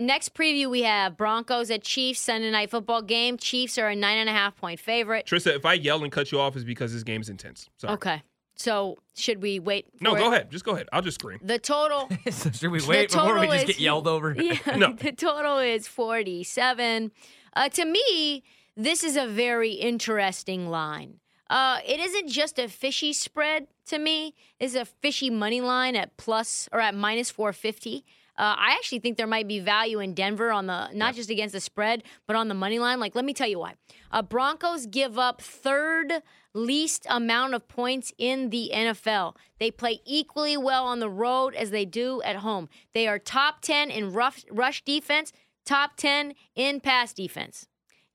Next 0.00 0.34
preview, 0.34 0.68
we 0.68 0.82
have 0.82 1.16
Broncos 1.16 1.70
at 1.70 1.84
Chiefs 1.84 2.18
Sunday 2.18 2.50
night 2.50 2.68
football 2.70 3.00
game. 3.00 3.36
Chiefs 3.36 3.78
are 3.78 3.88
a 3.88 3.94
nine 3.94 4.18
and 4.18 4.28
a 4.28 4.32
half 4.32 4.56
point 4.56 4.80
favorite. 4.80 5.24
Trista, 5.24 5.54
if 5.54 5.64
I 5.64 5.74
yell 5.74 6.02
and 6.02 6.10
cut 6.10 6.32
you 6.32 6.40
off, 6.40 6.56
is 6.56 6.64
because 6.64 6.92
this 6.92 7.04
game's 7.04 7.28
intense. 7.28 7.68
Sorry. 7.78 7.94
Okay. 7.94 8.22
So 8.56 8.98
should 9.16 9.40
we 9.40 9.60
wait? 9.60 9.86
No, 10.00 10.16
go 10.16 10.26
it? 10.26 10.34
ahead. 10.34 10.50
Just 10.50 10.64
go 10.64 10.72
ahead. 10.72 10.88
I'll 10.92 11.02
just 11.02 11.20
scream. 11.20 11.38
The 11.42 11.60
total. 11.60 12.08
so 12.30 12.50
should 12.50 12.72
we 12.72 12.80
the 12.80 12.88
wait 12.88 13.10
before 13.12 13.34
we 13.34 13.40
total 13.46 13.52
just 13.52 13.68
is- 13.68 13.76
get 13.76 13.80
yelled 13.80 14.08
over? 14.08 14.32
Yeah, 14.36 14.76
No. 14.76 14.92
the 14.94 15.12
total 15.12 15.58
is 15.58 15.86
47. 15.86 17.12
Uh, 17.54 17.68
to 17.68 17.84
me, 17.84 18.42
this 18.76 19.04
is 19.04 19.16
a 19.16 19.28
very 19.28 19.72
interesting 19.74 20.68
line. 20.70 21.20
Uh, 21.48 21.78
it 21.86 22.00
isn't 22.00 22.28
just 22.28 22.58
a 22.58 22.66
fishy 22.68 23.12
spread 23.12 23.68
to 23.86 23.98
me. 24.00 24.34
It's 24.58 24.74
a 24.74 24.84
fishy 24.84 25.30
money 25.30 25.60
line 25.60 25.94
at 25.94 26.16
plus 26.16 26.68
or 26.72 26.80
at 26.80 26.96
minus 26.96 27.30
450. 27.30 28.04
Uh, 28.36 28.56
I 28.58 28.74
actually 28.78 28.98
think 28.98 29.16
there 29.16 29.26
might 29.26 29.46
be 29.46 29.60
value 29.60 30.00
in 30.00 30.14
Denver 30.14 30.50
on 30.50 30.66
the 30.66 30.90
not 30.92 31.14
just 31.14 31.30
against 31.30 31.52
the 31.52 31.60
spread, 31.60 32.02
but 32.26 32.36
on 32.36 32.48
the 32.48 32.54
money 32.54 32.78
line. 32.78 32.98
Like, 32.98 33.14
let 33.14 33.24
me 33.24 33.32
tell 33.32 33.48
you 33.48 33.60
why. 33.60 33.74
Uh, 34.10 34.22
Broncos 34.22 34.86
give 34.86 35.18
up 35.18 35.40
third 35.40 36.22
least 36.54 37.06
amount 37.10 37.54
of 37.54 37.68
points 37.68 38.12
in 38.18 38.50
the 38.50 38.70
NFL. 38.72 39.36
They 39.58 39.70
play 39.70 40.00
equally 40.04 40.56
well 40.56 40.84
on 40.86 41.00
the 41.00 41.10
road 41.10 41.54
as 41.54 41.70
they 41.70 41.84
do 41.84 42.22
at 42.22 42.36
home. 42.36 42.68
They 42.92 43.06
are 43.08 43.18
top 43.18 43.60
10 43.60 43.90
in 43.90 44.12
rough, 44.12 44.44
rush 44.50 44.82
defense, 44.84 45.32
top 45.64 45.96
10 45.96 46.34
in 46.54 46.80
pass 46.80 47.12
defense. 47.12 47.66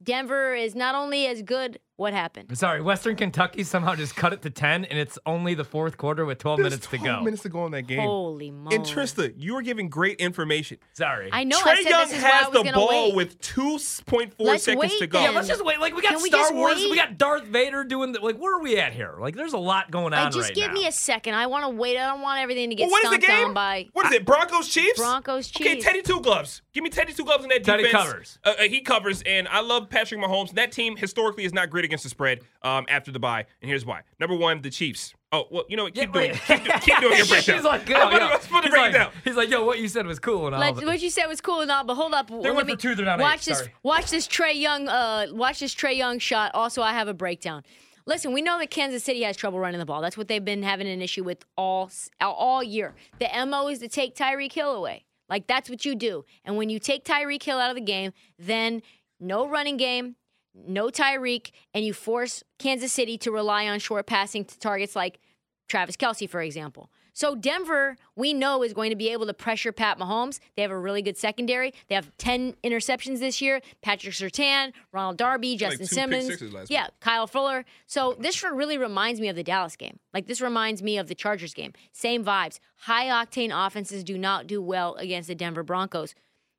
Denver 0.01 0.55
is 0.55 0.75
not 0.75 0.95
only 0.95 1.27
as 1.27 1.41
good. 1.41 1.79
What 1.99 2.13
happened? 2.13 2.58
Sorry, 2.58 2.81
Western 2.81 3.17
Kentucky 3.17 3.63
somehow 3.63 3.94
just 3.94 4.16
cut 4.16 4.31
it 4.31 4.41
to 4.44 4.49
10, 4.49 4.85
and 4.85 4.98
it's 4.98 5.20
only 5.26 5.53
the 5.53 5.66
fourth 5.66 5.98
quarter 5.98 6.23
with 6.23 6.38
12 6.39 6.59
minutes 6.59 6.88
to 6.88 6.98
12 6.98 7.03
go. 7.20 7.23
minutes 7.25 7.44
to 7.44 7.49
go 7.49 7.66
in 7.66 7.73
that 7.73 7.84
game. 7.88 7.99
Holy 7.99 8.52
moly! 8.52 8.75
And 8.77 8.85
Trista, 8.85 9.34
you 9.35 9.58
are 9.58 9.62
giving 9.62 9.89
great 9.89 10.17
information. 10.20 10.77
Sorry. 10.94 11.30
I 11.34 11.44
know. 11.44 11.58
I 11.58 11.75
Trae 11.75 11.84
said 11.84 11.89
Young 11.89 12.02
this 12.08 12.13
is 12.17 12.23
why 12.23 12.30
I 12.30 12.31
has 12.35 12.48
was 12.48 12.53
the 12.58 12.63
gonna 12.63 12.77
ball 12.77 13.08
wait. 13.09 13.16
with 13.16 13.41
2.4 13.41 14.31
Let's 14.39 14.63
seconds 14.63 14.81
wait 14.81 14.99
to 14.99 15.08
go. 15.08 15.20
yeah, 15.20 15.25
then. 15.27 15.35
let's 15.35 15.48
just 15.49 15.66
wait. 15.66 15.80
Like 15.81 15.94
we 15.94 16.02
got 16.02 16.14
Can 16.14 16.22
we 16.22 16.30
Star 16.30 16.39
just 16.41 16.56
Wars, 16.56 16.75
wait? 16.75 16.89
we 16.89 16.95
got 16.95 17.17
Darth 17.17 17.44
Vader 17.44 17.83
doing 17.83 18.13
the 18.13 18.19
like. 18.22 18.38
Where 18.38 18.56
are 18.58 18.61
we 18.61 18.78
at 18.80 18.94
here? 18.94 19.16
Like, 19.19 19.36
there's 19.36 19.53
a 19.53 19.58
lot 19.58 19.91
going 19.91 20.13
on 20.13 20.23
Like, 20.25 20.34
just 20.34 20.50
right 20.50 20.56
give 20.56 20.67
now. 20.67 20.73
me 20.73 20.88
a 20.88 20.91
second. 20.94 21.34
I 21.36 21.47
want 21.47 21.66
to 21.66 21.69
wait. 21.69 21.97
I 21.97 22.06
don't 22.08 22.22
want 22.22 22.39
everything 22.39 22.69
to 22.69 22.75
get 22.75 22.84
Well, 22.86 22.91
what 22.91 23.03
is 23.03 23.09
the 23.09 23.16
stomped 23.16 23.28
game? 23.28 23.45
down 23.47 23.53
by. 23.53 23.88
What 23.94 24.06
is 24.06 24.13
it? 24.13 24.25
Broncos 24.25 24.69
Chiefs? 24.69 25.00
Broncos, 25.00 25.50
Chiefs. 25.50 25.69
Okay, 25.69 25.80
Teddy 25.81 26.02
Two 26.02 26.22
Gloves. 26.22 26.61
Give 26.73 26.84
me 26.84 26.89
Teddy 26.89 27.11
Two 27.13 27.25
Gloves 27.25 27.44
in 27.44 27.50
that 27.50 27.63
Teddy 27.66 27.84
defense. 27.84 28.03
covers. 28.06 28.39
Uh, 28.45 28.53
uh, 28.58 28.63
he 28.63 28.80
covers, 28.81 29.22
and 29.23 29.47
I 29.50 29.59
love 29.59 29.89
Patrick 29.89 30.22
Mahomes. 30.22 30.53
That 30.53 30.72
team 30.72 30.95
historically 30.95 31.44
is 31.44 31.53
not 31.53 31.69
great 31.69 31.86
against 31.89 32.03
the 32.03 32.09
spread 32.09 32.39
um, 32.61 32.85
after 32.89 33.11
the 33.11 33.19
bye, 33.19 33.45
and 33.61 33.69
here's 33.69 33.85
why. 33.85 34.01
Number 34.19 34.35
one, 34.35 34.61
the 34.61 34.69
Chiefs. 34.69 35.13
Oh, 35.31 35.45
well, 35.51 35.63
you 35.69 35.77
know 35.77 35.83
what? 35.83 35.93
Keep 35.93 36.15
Yeah, 36.15 36.21
doing, 36.21 36.33
keep, 36.47 36.63
do- 36.63 36.71
keep 36.81 36.99
doing 36.99 37.17
your 37.17 37.25
breakdown. 37.27 37.55
He's 37.57 37.65
like, 37.65 37.87
yo, 37.89 37.97
yo. 37.97 38.07
about 38.07 38.17
to- 38.19 38.23
I'm 38.25 38.41
supposed 38.41 38.63
He's 38.63 38.71
break 38.73 38.93
like, 38.93 39.07
it. 39.07 39.13
He's 39.23 39.35
like, 39.35 39.49
yo, 39.49 39.63
what 39.63 39.77
you 39.79 39.87
said 39.87 40.07
was 40.07 40.19
cool 40.19 40.45
and 40.47 40.55
all. 40.55 40.61
Like, 40.61 40.75
but- 40.75 40.85
what 40.85 41.01
you 41.01 41.09
said 41.09 41.25
was 41.27 41.39
cool 41.41 41.61
and 41.61 41.69
all, 41.69 41.83
but 41.83 41.95
hold 41.95 42.13
up. 42.13 42.29
Let 42.31 42.55
went 42.55 42.67
me- 42.67 42.73
for 42.73 42.79
two, 42.79 42.95
they're 42.95 43.05
not 43.05 43.19
watch 43.19 43.47
eight, 43.47 43.51
this. 43.51 43.57
sorry. 43.59 43.73
Watch 43.83 44.09
this 44.09 44.27
Trae 44.27 44.59
Young. 44.59 44.87
Uh, 44.87 45.27
watch 45.31 45.59
this 45.59 45.75
Trae 45.75 45.95
Young 45.97 46.17
shot. 46.19 46.51
Also, 46.55 46.81
I 46.81 46.93
have 46.93 47.07
a 47.07 47.13
breakdown. 47.13 47.63
Listen, 48.05 48.33
we 48.33 48.41
know 48.41 48.57
that 48.57 48.71
Kansas 48.71 49.03
City 49.03 49.21
has 49.21 49.37
trouble 49.37 49.59
running 49.59 49.77
the 49.79 49.85
ball. 49.85 50.01
That's 50.01 50.17
what 50.17 50.27
they've 50.27 50.43
been 50.43 50.63
having 50.63 50.87
an 50.87 50.99
issue 51.01 51.23
with 51.23 51.45
all 51.55 51.91
all 52.19 52.63
year. 52.63 52.95
The 53.19 53.27
mo 53.45 53.67
is 53.67 53.77
to 53.79 53.87
take 53.87 54.15
Tyreek 54.15 54.51
Hill 54.53 54.71
away. 54.71 55.05
Like 55.29 55.45
that's 55.45 55.69
what 55.69 55.85
you 55.85 55.93
do. 55.93 56.25
And 56.43 56.57
when 56.57 56.71
you 56.71 56.79
take 56.79 57.05
Tyreek 57.05 57.43
Hill 57.43 57.59
out 57.59 57.69
of 57.69 57.75
the 57.75 57.83
game, 57.83 58.13
then 58.39 58.81
no 59.19 59.47
running 59.47 59.77
game, 59.77 60.15
no 60.53 60.88
Tyreek, 60.88 61.52
and 61.73 61.86
you 61.86 61.94
force 61.94 62.44
Kansas 62.58 62.92
City 62.92 63.17
to 63.19 63.31
rely 63.31 63.67
on 63.67 63.80
short 63.80 64.05
passing 64.05 64.45
to 64.45 64.59
targets 64.59 64.95
like 64.95 65.19
Travis 65.67 65.95
Kelce, 65.95 66.30
for 66.30 66.41
example. 66.41 66.89
So 67.14 67.36
Denver, 67.36 67.97
we 68.16 68.33
know, 68.33 68.64
is 68.64 68.73
going 68.73 68.91
to 68.91 68.95
be 68.95 69.09
able 69.09 69.25
to 69.25 69.33
pressure 69.33 69.73
Pat 69.73 70.00
Mahomes. 70.00 70.39
They 70.56 70.61
have 70.61 70.72
a 70.72 70.80
really 70.80 71.02
good 71.02 71.17
secondary. 71.17 71.73
They 71.89 71.95
have 71.95 72.16
10 72.17 72.53
interceptions 72.64 73.19
this 73.19 73.41
year. 73.41 73.59
Patrick 73.81 74.14
Surtain, 74.14 74.72
Ronald 74.94 75.17
Darby, 75.17 75.58
Justin 75.58 75.80
pick 75.80 75.89
Simmons. 75.89 76.69
yeah. 76.69 76.88
Kyle 77.02 77.28
Fuller. 77.28 77.66
So 77.88 78.16
this 78.17 78.41
really 78.41 78.78
reminds 78.78 79.19
me 79.19 79.28
of 79.28 79.36
the 79.36 79.44
Dallas 79.44 79.75
game. 79.75 80.00
Like 80.13 80.28
this 80.28 80.40
reminds 80.40 80.81
me 80.81 80.97
of 80.97 81.07
the 81.07 81.16
Chargers 81.16 81.53
game. 81.53 81.73
Same 81.91 82.23
vibes. 82.23 82.59
High 82.78 83.07
octane 83.07 83.52
offenses 83.53 84.06
do 84.06 84.18
not 84.18 84.47
do 84.47 84.62
well 84.62 84.96
against 84.96 85.28
the 85.28 85.35
Denver 85.35 85.63
Broncos. 85.63 86.16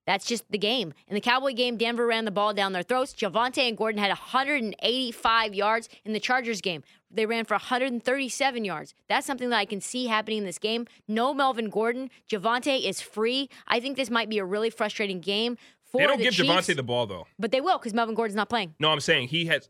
That's 0.06 0.24
just 0.26 0.50
the 0.50 0.58
game. 0.58 0.92
In 1.08 1.14
the 1.14 1.20
Cowboy 1.20 1.52
game, 1.52 1.76
Denver 1.76 2.06
ran 2.06 2.24
the 2.24 2.30
ball 2.30 2.52
down 2.54 2.72
their 2.72 2.82
throats. 2.82 3.12
Javonte 3.14 3.68
and 3.68 3.76
Gordon 3.76 4.00
had 4.00 4.08
185 4.08 5.54
yards 5.54 5.88
in 6.04 6.12
the 6.12 6.20
Chargers 6.20 6.60
game. 6.60 6.82
They 7.10 7.26
ran 7.26 7.44
for 7.44 7.54
137 7.54 8.64
yards. 8.64 8.94
That's 9.08 9.26
something 9.26 9.50
that 9.50 9.56
I 9.56 9.64
can 9.64 9.80
see 9.80 10.06
happening 10.06 10.38
in 10.38 10.44
this 10.44 10.58
game. 10.58 10.86
No 11.08 11.34
Melvin 11.34 11.68
Gordon. 11.70 12.10
Javonte 12.30 12.84
is 12.88 13.00
free. 13.00 13.48
I 13.66 13.80
think 13.80 13.96
this 13.96 14.10
might 14.10 14.28
be 14.28 14.38
a 14.38 14.44
really 14.44 14.70
frustrating 14.70 15.20
game 15.20 15.56
for 15.84 16.00
They 16.00 16.06
don't 16.06 16.18
the 16.18 16.24
give 16.24 16.34
Chiefs, 16.34 16.48
Javonte 16.48 16.76
the 16.76 16.82
ball, 16.82 17.06
though. 17.06 17.26
but 17.38 17.50
they 17.50 17.60
will 17.60 17.78
because 17.78 17.94
Melvin 17.94 18.14
Gordon's 18.14 18.36
not 18.36 18.48
playing. 18.48 18.74
No, 18.78 18.90
I'm 18.90 19.00
saying 19.00 19.28
he 19.28 19.46
has. 19.46 19.68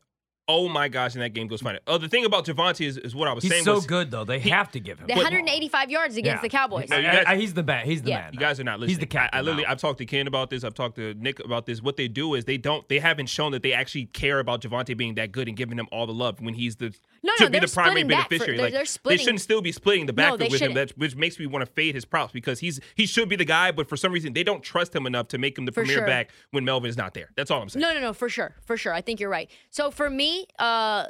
Oh 0.49 0.69
my 0.69 0.89
gosh, 0.89 1.15
and 1.15 1.23
that 1.23 1.29
game 1.33 1.47
goes 1.47 1.61
fine. 1.61 1.79
Oh, 1.87 1.95
uh, 1.95 1.99
the 1.99 2.09
thing 2.09 2.25
about 2.25 2.45
Javonte 2.45 2.85
is, 2.85 2.97
is 2.99 3.15
what 3.15 3.29
I 3.29 3.33
was 3.33 3.45
He's 3.45 3.53
saying. 3.53 3.61
He's 3.61 3.65
so 3.67 3.75
was, 3.75 3.87
good 3.87 4.11
though. 4.11 4.25
They 4.25 4.41
have 4.41 4.69
to 4.73 4.81
give 4.81 4.99
him. 4.99 5.07
The 5.07 5.15
185 5.15 5.91
yards 5.93 6.17
against 6.17 6.39
Yeah. 6.39 6.43
the 6.43 6.49
Cowboys. 6.49 6.89
No, 6.89 6.97
you 6.97 7.07
I- 7.07 7.19
I- 7.25 7.35
uh, 7.35 7.37
he's 7.37 7.55
the 7.55 7.63
man. 7.63 7.87
He's 7.87 8.03
the 8.03 8.11
Yeah. 8.11 8.23
man. 8.23 8.33
You 8.33 8.41
guys 8.41 8.59
are 8.59 8.65
not 8.65 8.81
listening. 8.81 8.97
He's 8.97 8.99
the 8.99 9.07
captain. 9.07 9.31
I, 9.37 9.39
I 9.39 9.43
literally, 9.43 9.63
now. 9.63 9.71
I've 9.71 9.79
talked 9.81 9.99
to 9.99 10.07
Ken 10.07 10.27
about 10.27 10.51
this. 10.51 10.65
I've 10.65 10.75
talked 10.75 10.97
to 10.97 11.15
Nick 11.15 11.39
about 11.39 11.67
this. 11.67 11.81
What 11.81 11.97
they 11.97 12.09
do 12.09 12.35
is 12.35 12.47
they 12.47 12.57
don't, 12.57 12.89
they 12.89 12.99
haven't 12.99 13.27
shown 13.29 13.53
that 13.53 13.63
they 13.63 13.73
actually 13.73 14.07
care 14.07 14.41
about 14.41 14.63
Javonte 14.63 14.97
being 14.97 15.15
that 15.15 15.31
good 15.31 15.47
and 15.47 15.57
giving 15.57 15.79
him 15.79 15.87
all 15.93 16.07
the 16.07 16.13
love 16.15 16.41
when 16.41 16.55
he's 16.55 16.75
the 16.77 16.87
No, 17.23 17.33
to 17.37 17.45
no, 17.45 17.47
be 17.51 17.59
they're 17.59 17.67
the 17.69 17.73
primary 17.73 18.01
splitting 18.01 18.09
back 18.09 18.25
for- 18.25 18.29
beneficiary. 18.31 18.57
they're- 18.57 18.65
like 18.65 18.73
they're 18.73 19.11
they 19.13 19.17
shouldn't 19.19 19.41
still 19.41 19.61
be 19.63 19.71
splitting 19.71 20.07
the 20.07 20.13
No, 20.13 20.17
backfield 20.17 20.41
they 20.41 20.45
with 20.47 20.63
him. 20.63 20.71
shouldn't. 20.73 20.89
That 20.89 20.99
which 20.99 21.15
makes 21.15 21.39
me 21.39 21.47
want 21.47 21.65
to 21.65 21.71
fade 21.73 21.95
his 21.95 22.05
props 22.05 22.33
because 22.33 22.59
he's 22.59 22.81
he 22.97 23.07
should 23.07 23.29
be 23.29 23.37
the 23.37 23.45
guy, 23.45 23.71
but 23.71 23.89
for 23.89 23.97
some 23.97 24.11
reason 24.11 24.33
they 24.33 24.43
don't 24.43 24.65
trust 24.65 24.97
him 24.97 25.07
enough 25.07 25.29
to 25.29 25.39
make 25.39 25.57
him 25.57 25.65
the 25.67 25.71
For 25.71 25.83
premier 25.83 25.99
sure. 25.99 26.07
back 26.09 26.31
when 26.51 26.65
Melvin 26.65 26.89
is 26.91 26.97
not 26.97 27.15
there. 27.15 27.31
That's 27.37 27.53
all 27.53 27.63
I'm 27.63 27.69
saying. 27.69 27.83
No, 27.83 27.95
no, 27.95 28.01
no, 28.01 28.13
for 28.13 28.29
sure, 28.29 28.57
for 28.65 28.77
sure. 28.77 28.93
I 28.93 29.01
think 29.01 29.21
you're 29.21 29.31
right. 29.31 29.49
So 29.71 29.91
for 29.93 30.09
me, 30.11 30.30
uh, 30.59 31.07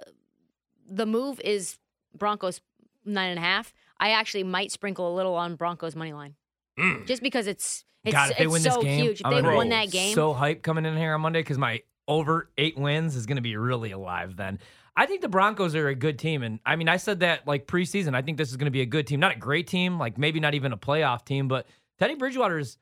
the 0.88 1.06
move 1.06 1.40
is 1.44 1.78
Broncos 2.16 2.60
nine 3.04 3.30
and 3.30 3.38
a 3.38 3.42
half. 3.42 3.72
I 3.98 4.10
actually 4.10 4.44
might 4.44 4.72
sprinkle 4.72 5.12
a 5.12 5.14
little 5.14 5.34
on 5.34 5.56
Broncos 5.56 5.94
money 5.94 6.12
line, 6.12 6.34
Mm. 6.78 7.06
just 7.06 7.22
because 7.22 7.46
it's 7.46 7.84
it's, 8.04 8.14
God, 8.14 8.30
if 8.30 8.38
they 8.38 8.44
it's 8.44 8.52
win 8.52 8.62
so 8.62 8.80
game, 8.82 9.02
huge. 9.02 9.20
If 9.20 9.26
I'm 9.26 9.34
they 9.34 9.42
gonna 9.42 9.56
won 9.56 9.68
that 9.70 9.90
game, 9.90 10.14
So 10.14 10.32
hyped 10.34 10.62
coming 10.62 10.86
in 10.86 10.96
here 10.96 11.12
on 11.14 11.20
Monday 11.20 11.40
because 11.40 11.58
my 11.58 11.82
over 12.08 12.50
eight 12.58 12.76
wins 12.78 13.14
is 13.14 13.26
going 13.26 13.36
to 13.36 13.42
be 13.42 13.56
really 13.56 13.92
alive. 13.92 14.36
Then 14.36 14.58
I 14.96 15.06
think 15.06 15.20
the 15.20 15.28
Broncos 15.28 15.74
are 15.74 15.88
a 15.88 15.94
good 15.94 16.18
team, 16.18 16.42
and 16.42 16.58
I 16.64 16.76
mean 16.76 16.88
I 16.88 16.96
said 16.96 17.20
that 17.20 17.46
like 17.46 17.66
preseason. 17.66 18.14
I 18.14 18.22
think 18.22 18.38
this 18.38 18.50
is 18.50 18.56
going 18.56 18.64
to 18.66 18.70
be 18.70 18.80
a 18.80 18.86
good 18.86 19.06
team, 19.06 19.20
not 19.20 19.32
a 19.36 19.38
great 19.38 19.66
team, 19.66 19.98
like 19.98 20.16
maybe 20.18 20.40
not 20.40 20.54
even 20.54 20.72
a 20.72 20.76
playoff 20.78 21.24
team, 21.24 21.46
but 21.46 21.66
Teddy 21.98 22.14
Bridgewater 22.14 22.58
is. 22.58 22.78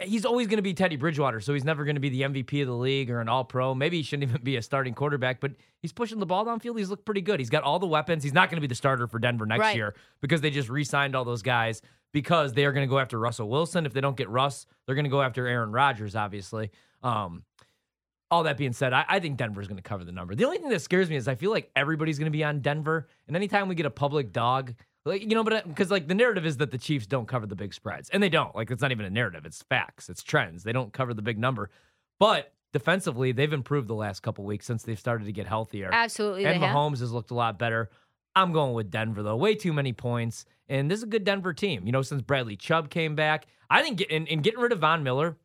He's 0.00 0.24
always 0.24 0.46
going 0.48 0.56
to 0.58 0.62
be 0.62 0.74
Teddy 0.74 0.96
Bridgewater, 0.96 1.40
so 1.40 1.52
he's 1.54 1.64
never 1.64 1.84
going 1.84 1.94
to 1.96 2.00
be 2.00 2.08
the 2.08 2.22
MVP 2.22 2.60
of 2.62 2.66
the 2.68 2.74
league 2.74 3.10
or 3.10 3.20
an 3.20 3.28
All 3.28 3.44
Pro. 3.44 3.74
Maybe 3.74 3.98
he 3.98 4.02
shouldn't 4.02 4.28
even 4.30 4.42
be 4.42 4.56
a 4.56 4.62
starting 4.62 4.94
quarterback, 4.94 5.40
but 5.40 5.52
he's 5.80 5.92
pushing 5.92 6.18
the 6.18 6.26
ball 6.26 6.44
downfield. 6.44 6.78
He's 6.78 6.90
looked 6.90 7.04
pretty 7.04 7.20
good. 7.20 7.38
He's 7.40 7.50
got 7.50 7.62
all 7.62 7.78
the 7.78 7.86
weapons. 7.86 8.22
He's 8.24 8.32
not 8.32 8.50
going 8.50 8.56
to 8.56 8.60
be 8.60 8.66
the 8.66 8.74
starter 8.74 9.06
for 9.06 9.18
Denver 9.18 9.46
next 9.46 9.60
Right. 9.60 9.76
year 9.76 9.94
because 10.20 10.40
they 10.40 10.50
just 10.50 10.68
re-signed 10.68 11.14
all 11.14 11.24
those 11.24 11.42
guys 11.42 11.80
because 12.12 12.52
they 12.52 12.64
are 12.64 12.72
going 12.72 12.86
to 12.86 12.90
go 12.90 12.98
after 12.98 13.18
Russell 13.18 13.48
Wilson. 13.48 13.86
If 13.86 13.92
they 13.92 14.00
don't 14.00 14.16
get 14.16 14.28
Russ, 14.28 14.66
they're 14.86 14.94
going 14.94 15.04
to 15.04 15.10
go 15.10 15.22
after 15.22 15.46
Aaron 15.46 15.72
Rodgers, 15.72 16.16
obviously. 16.16 16.70
Um, 17.02 17.44
all 18.30 18.44
that 18.44 18.56
being 18.56 18.72
said, 18.72 18.92
I, 18.92 19.04
I 19.08 19.20
think 19.20 19.36
Denver's 19.36 19.68
going 19.68 19.76
to 19.76 19.82
cover 19.82 20.02
the 20.04 20.10
number. 20.12 20.34
The 20.34 20.44
only 20.44 20.58
thing 20.58 20.70
that 20.70 20.80
scares 20.82 21.08
me 21.08 21.16
is 21.16 21.28
I 21.28 21.34
feel 21.36 21.50
like 21.52 21.70
everybody's 21.76 22.18
going 22.18 22.30
to 22.32 22.36
be 22.36 22.42
on 22.42 22.60
Denver, 22.60 23.06
and 23.28 23.36
anytime 23.36 23.68
we 23.68 23.74
get 23.76 23.86
a 23.86 23.90
public 23.90 24.32
dog, 24.32 24.74
like 25.04 25.22
you 25.22 25.28
know, 25.28 25.44
but 25.44 25.66
because 25.68 25.90
like 25.90 26.08
the 26.08 26.14
narrative 26.14 26.46
is 26.46 26.56
that 26.58 26.70
the 26.70 26.78
Chiefs 26.78 27.06
don't 27.06 27.26
cover 27.26 27.46
the 27.46 27.56
big 27.56 27.74
spreads, 27.74 28.08
and 28.10 28.22
they 28.22 28.28
don't. 28.28 28.54
Like 28.54 28.70
it's 28.70 28.80
not 28.80 28.90
even 28.90 29.04
a 29.04 29.10
narrative; 29.10 29.44
it's 29.44 29.62
facts, 29.62 30.08
it's 30.08 30.22
trends. 30.22 30.62
They 30.62 30.72
don't 30.72 30.92
cover 30.92 31.12
the 31.12 31.22
big 31.22 31.38
number, 31.38 31.70
but 32.18 32.52
defensively, 32.72 33.32
they've 33.32 33.52
improved 33.52 33.88
the 33.88 33.94
last 33.94 34.20
couple 34.22 34.44
weeks 34.44 34.66
since 34.66 34.82
they've 34.82 34.98
started 34.98 35.24
to 35.26 35.32
get 35.32 35.46
healthier. 35.46 35.90
absolutely. 35.92 36.44
And 36.44 36.62
they 36.62 36.66
have. 36.66 36.74
Mahomes 36.74 37.00
has 37.00 37.12
looked 37.12 37.30
a 37.30 37.34
lot 37.34 37.58
better. 37.58 37.90
I'm 38.36 38.52
going 38.52 38.72
with 38.72 38.90
Denver 38.90 39.22
though. 39.22 39.36
Way 39.36 39.54
too 39.54 39.72
many 39.72 39.92
points, 39.92 40.46
and 40.68 40.90
this 40.90 40.98
is 40.98 41.04
a 41.04 41.08
good 41.08 41.24
Denver 41.24 41.52
team. 41.52 41.86
You 41.86 41.92
know, 41.92 42.02
since 42.02 42.22
Bradley 42.22 42.56
Chubb 42.56 42.90
came 42.90 43.14
back, 43.14 43.46
I 43.70 43.82
think 43.82 43.98
get, 43.98 44.10
in, 44.10 44.26
in 44.26 44.42
getting 44.42 44.60
rid 44.60 44.72
of 44.72 44.80
Von 44.80 45.02
Miller. 45.02 45.36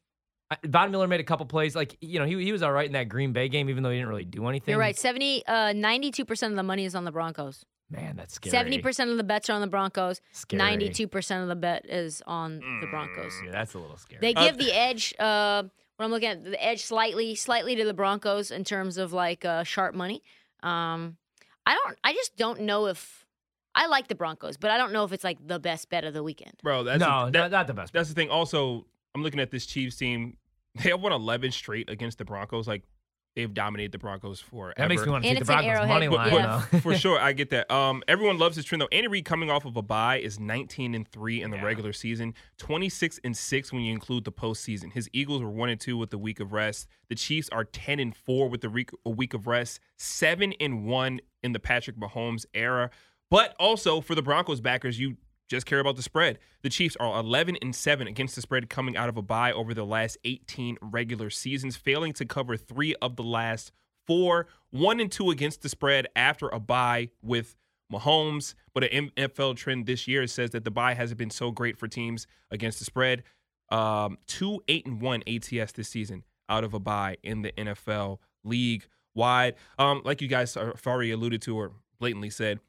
Von 0.65 0.89
Miller 0.89 1.07
made 1.07 1.19
a 1.19 1.23
couple 1.23 1.45
plays. 1.45 1.75
Like 1.75 1.97
you 2.01 2.17
know, 2.17 2.25
he 2.25 2.43
he 2.43 2.51
was 2.51 2.63
all 2.63 2.71
right 2.71 2.87
in 2.87 2.93
that 2.93 3.09
Green 3.09 3.33
Bay 3.33 3.49
game, 3.49 3.69
even 3.69 3.83
though 3.83 3.91
he 3.91 3.97
didn't 3.97 4.09
really 4.09 4.25
do 4.25 4.47
anything. 4.47 4.71
You're 4.71 4.79
right. 4.79 4.97
70, 4.97 5.45
uh, 5.45 5.51
92% 5.73 6.47
of 6.47 6.55
the 6.55 6.63
money 6.63 6.85
is 6.85 6.95
on 6.95 7.03
the 7.03 7.11
Broncos. 7.11 7.63
Man, 7.91 8.15
that's 8.15 8.35
scary. 8.35 8.81
70% 8.81 9.11
of 9.11 9.17
the 9.17 9.23
bets 9.23 9.49
are 9.49 9.53
on 9.53 9.61
the 9.61 9.67
Broncos. 9.67 10.21
Scary. 10.31 10.61
92% 10.77 11.41
of 11.41 11.47
the 11.47 11.55
bet 11.55 11.85
is 11.89 12.21
on 12.27 12.59
the 12.81 12.87
Broncos. 12.87 13.33
Yeah, 13.43 13.51
that's 13.51 13.73
a 13.73 13.79
little 13.79 13.97
scary. 13.97 14.19
They 14.21 14.33
Uh, 14.35 14.45
give 14.45 14.57
the 14.57 14.71
edge. 14.71 15.13
Uh, 15.17 15.63
when 15.97 16.05
I'm 16.05 16.11
looking 16.11 16.29
at 16.29 16.43
the 16.43 16.63
edge, 16.63 16.81
slightly, 16.83 17.33
slightly 17.35 17.75
to 17.75 17.83
the 17.85 17.93
Broncos 17.93 18.51
in 18.51 18.63
terms 18.63 18.97
of 18.97 19.11
like 19.11 19.43
uh, 19.43 19.63
sharp 19.63 19.95
money. 19.95 20.21
Um, 20.61 21.17
I 21.65 21.73
don't. 21.75 21.97
I 22.03 22.13
just 22.13 22.35
don't 22.37 22.61
know 22.61 22.85
if 22.85 23.25
I 23.75 23.87
like 23.87 24.07
the 24.07 24.15
Broncos, 24.15 24.55
but 24.57 24.71
I 24.71 24.77
don't 24.77 24.93
know 24.93 25.03
if 25.03 25.11
it's 25.11 25.23
like 25.23 25.45
the 25.45 25.59
best 25.59 25.89
bet 25.89 26.03
of 26.03 26.13
the 26.13 26.23
weekend. 26.23 26.53
Bro, 26.63 26.83
that's 26.83 26.99
no, 26.99 27.25
that- 27.25 27.33
not, 27.33 27.51
not 27.51 27.67
the 27.67 27.73
best. 27.73 27.93
That's 27.93 28.09
the 28.09 28.15
thing. 28.15 28.29
Also, 28.29 28.85
I'm 29.15 29.23
looking 29.23 29.39
at 29.39 29.51
this 29.51 29.65
Chiefs 29.65 29.95
team. 29.97 30.37
They 30.75 30.91
have 30.91 31.01
won 31.01 31.11
11 31.11 31.51
straight 31.51 31.89
against 31.89 32.19
the 32.19 32.25
Broncos. 32.25 32.67
Like 32.67 32.83
they've 33.35 33.53
dominated 33.53 33.91
the 33.91 33.97
Broncos 33.99 34.39
for 34.39 34.49
forever. 34.49 34.73
That 34.77 34.89
makes 34.89 35.05
me 35.05 35.11
want 35.11 35.23
to 35.23 35.29
And 35.29 35.35
take 35.37 35.41
it's 35.41 35.47
the 35.47 35.57
an 35.57 35.63
Broncos 35.65 35.79
Arrowhead, 35.79 35.89
money 35.95 36.07
But- 36.07 36.17
line. 36.17 36.33
yeah. 36.33 36.65
though. 36.71 36.79
for 36.79 36.95
sure, 36.97 37.19
I 37.19 37.33
get 37.33 37.49
that. 37.51 37.71
Um, 37.71 38.03
everyone 38.07 38.37
loves 38.37 38.55
this 38.55 38.65
trend 38.65 38.81
though. 38.81 38.89
Andy 38.91 39.07
Reid 39.07 39.25
coming 39.25 39.49
off 39.49 39.65
of 39.65 39.77
a 39.77 39.81
bye 39.81 40.17
is 40.19 40.39
19 40.39 40.93
and 40.95 41.07
three 41.07 41.41
in 41.41 41.51
the 41.51 41.57
Yeah. 41.57 41.63
regular 41.63 41.93
season, 41.93 42.33
26 42.57 43.19
and 43.23 43.35
six 43.37 43.71
when 43.71 43.81
you 43.83 43.91
include 43.93 44.23
the 44.25 44.31
postseason. 44.31 44.91
His 44.93 45.09
Eagles 45.13 45.41
were 45.41 45.49
one 45.49 45.69
and 45.69 45.79
two 45.79 45.97
with 45.97 46.09
the 46.09 46.17
week 46.17 46.39
of 46.39 46.53
rest. 46.53 46.87
The 47.09 47.15
Chiefs 47.15 47.49
are 47.51 47.63
10 47.63 47.99
and 47.99 48.15
four 48.15 48.49
with 48.49 48.61
the 48.61 48.69
week, 48.69 48.89
a 49.05 49.09
week 49.09 49.33
of 49.33 49.47
rest, 49.47 49.79
seven 49.97 50.53
and 50.59 50.85
one 50.85 51.21
in 51.43 51.53
the 51.53 51.59
Patrick 51.59 51.97
Mahomes 51.97 52.45
era. 52.53 52.89
But 53.31 53.55
also 53.59 54.01
for 54.01 54.15
the 54.15 54.21
Broncos 54.23 54.59
backers, 54.59 54.99
you 54.99 55.17
just 55.49 55.65
care 55.65 55.79
about 55.79 55.95
the 55.95 56.03
spread. 56.03 56.39
The 56.61 56.69
Chiefs 56.69 56.95
are 56.99 57.19
11 57.19 57.57
and 57.61 57.75
7 57.75 58.07
against 58.07 58.35
the 58.35 58.41
spread 58.41 58.69
coming 58.69 58.95
out 58.95 59.09
of 59.09 59.17
a 59.17 59.21
bye 59.21 59.51
over 59.51 59.73
the 59.73 59.85
last 59.85 60.17
18 60.23 60.77
regular 60.81 61.29
seasons, 61.29 61.75
failing 61.75 62.13
to 62.13 62.25
cover 62.25 62.55
3 62.55 62.95
of 63.01 63.15
the 63.15 63.23
last 63.23 63.71
4, 64.07 64.47
1 64.69 64.99
and 64.99 65.11
2 65.11 65.31
against 65.31 65.61
the 65.61 65.69
spread 65.69 66.07
after 66.15 66.47
a 66.49 66.59
bye 66.59 67.09
with 67.21 67.55
Mahomes, 67.91 68.53
but 68.73 68.83
an 68.83 69.11
NFL 69.17 69.55
trend 69.55 69.87
this 69.87 70.07
year 70.07 70.27
says 70.27 70.51
that 70.51 70.63
the 70.63 70.71
bye 70.71 70.93
hasn't 70.93 71.17
been 71.17 71.31
so 71.31 71.49
great 71.51 71.77
for 71.77 71.87
teams 71.87 72.27
against 72.51 72.79
the 72.79 72.85
spread. 72.85 73.23
Um, 73.71 74.19
2 74.27 74.63
8 74.67 74.85
and 74.85 75.01
1 75.01 75.23
ATS 75.27 75.71
this 75.73 75.89
season 75.89 76.23
out 76.47 76.63
of 76.63 76.73
a 76.73 76.79
bye 76.79 77.17
in 77.23 77.41
the 77.41 77.51
NFL 77.53 78.19
league 78.43 78.87
wide. 79.15 79.55
Um, 79.77 80.01
like 80.05 80.21
you 80.21 80.27
guys 80.27 80.53
have 80.53 80.85
already 80.85 81.11
alluded 81.11 81.41
to 81.43 81.57
or 81.57 81.71
blatantly 81.99 82.29
said, 82.29 82.59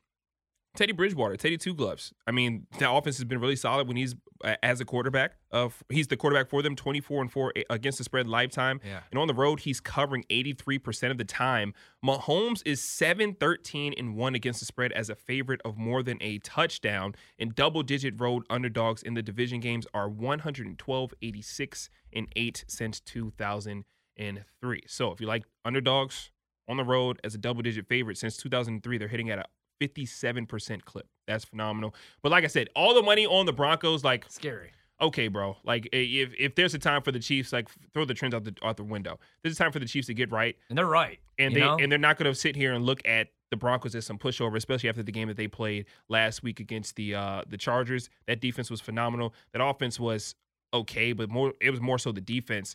Teddy 0.76 0.92
Bridgewater, 0.92 1.36
Teddy 1.36 1.58
Two 1.58 1.74
Gloves. 1.74 2.12
I 2.26 2.30
mean, 2.30 2.66
the 2.78 2.90
offense 2.90 3.16
has 3.18 3.24
been 3.24 3.40
really 3.40 3.56
solid 3.56 3.88
when 3.88 3.96
he's 3.96 4.14
uh, 4.44 4.54
as 4.62 4.80
a 4.80 4.84
quarterback. 4.84 5.32
Uh, 5.50 5.68
he's 5.88 6.06
the 6.06 6.16
quarterback 6.16 6.48
for 6.48 6.62
them, 6.62 6.76
24 6.76 7.22
and 7.22 7.32
4 7.32 7.52
against 7.70 7.98
the 7.98 8.04
spread 8.04 8.26
lifetime. 8.28 8.80
Yeah. 8.84 9.00
And 9.10 9.18
on 9.18 9.26
the 9.26 9.34
road, 9.34 9.60
he's 9.60 9.80
covering 9.80 10.24
83% 10.30 11.10
of 11.10 11.18
the 11.18 11.24
time. 11.24 11.74
Mahomes 12.04 12.62
is 12.64 12.82
7 12.82 13.34
13 13.34 13.94
and 13.98 14.14
1 14.16 14.34
against 14.34 14.60
the 14.60 14.66
spread 14.66 14.92
as 14.92 15.10
a 15.10 15.16
favorite 15.16 15.60
of 15.64 15.76
more 15.76 16.02
than 16.02 16.18
a 16.20 16.38
touchdown. 16.38 17.14
And 17.38 17.54
double 17.54 17.82
digit 17.82 18.20
road 18.20 18.44
underdogs 18.48 19.02
in 19.02 19.14
the 19.14 19.22
division 19.22 19.60
games 19.60 19.86
are 19.92 20.08
112, 20.08 21.14
86, 21.20 21.90
and 22.12 22.28
8 22.36 22.64
since 22.68 23.00
2003. 23.00 24.82
So 24.86 25.12
if 25.12 25.20
you 25.20 25.26
like 25.26 25.44
underdogs 25.64 26.30
on 26.68 26.76
the 26.76 26.84
road 26.84 27.20
as 27.24 27.34
a 27.34 27.38
double 27.38 27.62
digit 27.62 27.88
favorite 27.88 28.18
since 28.18 28.36
2003, 28.36 28.98
they're 28.98 29.08
hitting 29.08 29.30
at 29.30 29.40
a 29.40 29.44
57% 29.80 30.84
clip. 30.84 31.06
That's 31.26 31.44
phenomenal. 31.44 31.94
But 32.22 32.32
like 32.32 32.44
I 32.44 32.48
said, 32.48 32.68
all 32.76 32.94
the 32.94 33.02
money 33.02 33.26
on 33.26 33.46
the 33.46 33.52
Broncos, 33.52 34.04
like 34.04 34.24
Scary. 34.28 34.72
okay, 35.00 35.28
bro. 35.28 35.56
Like 35.64 35.88
if 35.92 36.32
if 36.38 36.54
there's 36.54 36.74
a 36.74 36.78
time 36.78 37.02
for 37.02 37.12
the 37.12 37.20
Chiefs, 37.20 37.52
like 37.52 37.68
throw 37.94 38.04
the 38.04 38.14
trends 38.14 38.34
out 38.34 38.44
the 38.44 38.54
out 38.62 38.76
the 38.76 38.84
window. 38.84 39.18
There's 39.42 39.54
a 39.54 39.58
time 39.58 39.72
for 39.72 39.78
the 39.78 39.86
Chiefs 39.86 40.08
to 40.08 40.14
get 40.14 40.30
right, 40.32 40.56
And 40.68 40.76
they're 40.76 40.86
right. 40.86 41.18
and 41.38 41.54
they 41.54 41.60
know? 41.60 41.76
and 41.78 41.90
they're 41.90 41.98
not 41.98 42.18
going 42.18 42.30
to 42.32 42.38
sit 42.38 42.56
here 42.56 42.72
and 42.72 42.84
look 42.84 43.00
at 43.06 43.28
the 43.50 43.56
Broncos 43.56 43.94
as 43.96 44.06
some 44.06 44.18
pushover, 44.18 44.56
especially 44.56 44.88
after 44.88 45.02
the 45.02 45.10
game 45.12 45.26
that 45.28 45.36
they 45.36 45.48
played 45.48 45.86
last 46.08 46.42
week 46.42 46.60
against 46.60 46.96
the 46.96 47.14
uh 47.14 47.42
the 47.48 47.56
Chargers. 47.58 48.10
That 48.26 48.40
defense 48.40 48.70
was 48.70 48.80
phenomenal. 48.80 49.34
That 49.52 49.64
offense 49.64 49.98
was 50.00 50.34
okay, 50.74 51.12
but 51.12 51.28
more 51.30 51.54
it 51.60 51.70
was 51.70 51.80
more 51.80 51.98
so 51.98 52.12
the 52.12 52.20
defense. 52.20 52.74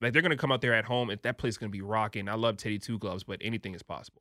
Like 0.00 0.12
they're 0.12 0.22
going 0.22 0.30
to 0.30 0.36
come 0.36 0.52
out 0.52 0.60
there 0.60 0.74
at 0.74 0.84
home, 0.84 1.10
and 1.10 1.20
that 1.22 1.38
place 1.38 1.54
is 1.54 1.58
going 1.58 1.72
to 1.72 1.76
be 1.76 1.82
rocking. 1.82 2.28
I 2.28 2.34
love 2.34 2.56
Teddy 2.56 2.78
Two 2.78 2.98
Gloves, 3.00 3.24
but 3.24 3.40
anything 3.42 3.74
is 3.74 3.82
possible. 3.82 4.14